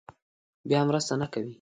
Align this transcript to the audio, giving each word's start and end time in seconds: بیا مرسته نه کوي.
بیا 0.69 0.79
مرسته 0.89 1.13
نه 1.21 1.27
کوي. 1.33 1.49